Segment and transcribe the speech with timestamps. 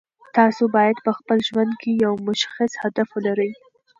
[0.37, 3.51] تاسو باید په خپل ژوند کې یو مشخص هدف ولرئ.